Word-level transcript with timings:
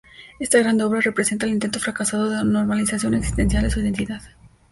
Esta 0.39 0.57
grande 0.57 0.83
obra 0.83 0.99
representa 0.99 1.45
el 1.45 1.51
intento 1.51 1.79
fracasado 1.79 2.27
de 2.27 2.43
normalización 2.43 3.13
existencial 3.13 3.61
de 3.61 3.69
su 3.69 3.81
identidad. 3.81 4.23